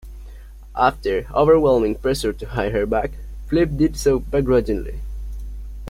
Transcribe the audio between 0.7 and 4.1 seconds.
After overwhelming pressure to hire her back, Phillips did